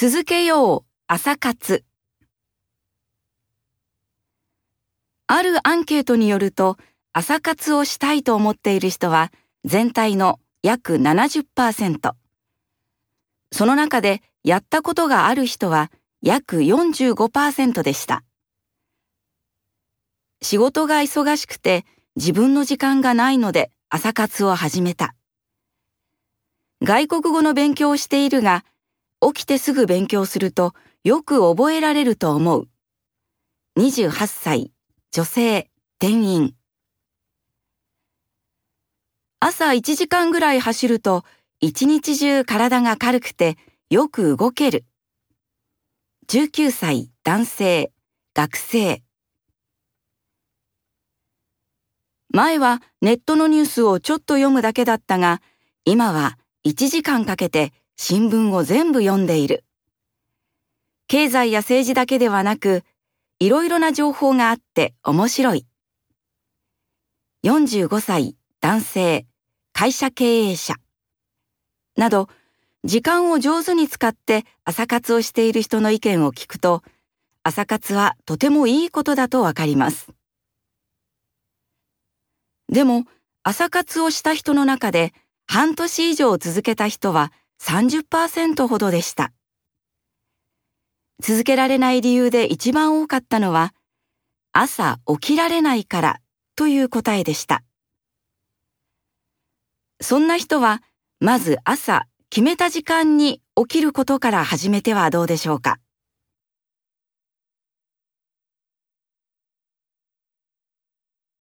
[0.00, 1.84] 続けよう朝活。
[5.26, 6.76] あるアンケートによると
[7.12, 9.32] 朝活をしたいと思っている人は
[9.64, 12.12] 全体の約70%
[13.50, 15.90] その中でやったことがある人は
[16.22, 18.22] 約45%でした。
[20.42, 21.84] 仕事が忙しくて
[22.14, 25.16] 自分の時間がないので朝活を始めた。
[26.84, 28.64] 外国語の勉強をしているが
[29.20, 30.74] 起きてすぐ勉強すると
[31.04, 32.68] よく覚えられると思う。
[33.76, 34.72] 28歳、
[35.12, 36.54] 女性、店員。
[39.40, 41.24] 朝1時間ぐらい走ると
[41.60, 43.56] 一日中体が軽くて
[43.90, 44.84] よく動ける。
[46.28, 47.92] 19歳、男性、
[48.34, 49.02] 学生。
[52.30, 55.40] 前はネットのニュースをちょっと読むだけだったが、
[55.84, 59.64] 今は1時間かけて新聞を全部読んでいる。
[61.08, 62.84] 経済や政治だけではなく、
[63.40, 65.66] いろいろな情報があって面白い。
[67.44, 69.26] 45歳、男性、
[69.72, 70.74] 会社経営者。
[71.96, 72.28] など、
[72.84, 76.84] 時間を上手に使って朝活をしている人の意見を聞くと、
[77.42, 80.08] 朝活はとてもいいことだとわかります。
[82.68, 83.06] でも、
[83.42, 85.12] 朝活をした人の中で
[85.48, 89.32] 半年以上続けた人は30%ほどでした。
[91.20, 93.74] 続けられない理由で一番多かったのは、
[94.52, 96.20] 朝起きられないから
[96.56, 97.62] という答えでした。
[100.00, 100.82] そんな人は、
[101.20, 105.78] まず朝決めた時間に起きることから始めてはどうでしょうか。